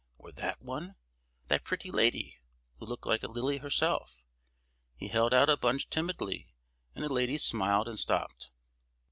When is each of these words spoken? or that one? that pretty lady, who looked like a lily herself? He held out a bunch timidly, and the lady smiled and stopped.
or 0.17 0.31
that 0.31 0.59
one? 0.63 0.95
that 1.47 1.63
pretty 1.63 1.91
lady, 1.91 2.39
who 2.79 2.87
looked 2.87 3.05
like 3.05 3.21
a 3.21 3.27
lily 3.29 3.57
herself? 3.57 4.17
He 4.95 5.09
held 5.09 5.31
out 5.31 5.47
a 5.47 5.55
bunch 5.55 5.91
timidly, 5.91 6.55
and 6.95 7.03
the 7.03 7.13
lady 7.13 7.37
smiled 7.37 7.87
and 7.87 7.99
stopped. 7.99 8.49